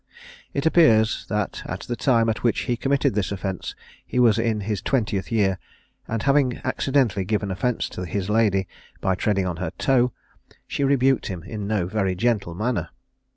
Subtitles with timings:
[0.55, 4.61] It appears that at the time at which he committed this offence he was in
[4.61, 5.59] his twentieth year,
[6.07, 8.67] and having accidentally given offence to his lady,
[8.99, 10.11] by treading on her toe,
[10.67, 12.89] she rebuked him in no very gentle manner.